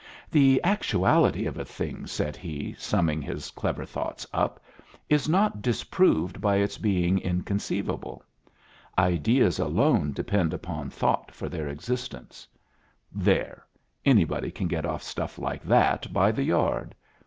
"The 0.31 0.59
actuality 0.63 1.45
of 1.45 1.59
a 1.59 1.63
thing," 1.63 2.07
said 2.07 2.35
he, 2.35 2.73
summing 2.79 3.21
his 3.21 3.51
clever 3.51 3.85
thoughts 3.85 4.25
up, 4.33 4.59
"is 5.09 5.29
not 5.29 5.61
disproved 5.61 6.41
by 6.41 6.55
its 6.55 6.79
being 6.79 7.19
inconceivable. 7.19 8.23
Ideas 8.97 9.59
alone 9.59 10.11
depend 10.11 10.55
upon 10.55 10.89
thought 10.89 11.29
for 11.31 11.47
their 11.49 11.67
existence. 11.67 12.47
There! 13.13 13.63
Anybody 14.03 14.49
can 14.49 14.65
get 14.67 14.87
off 14.87 15.03
stuff 15.03 15.37
like 15.37 15.61
that 15.65 16.11
by 16.11 16.31
the 16.31 16.45
yard." 16.45 16.95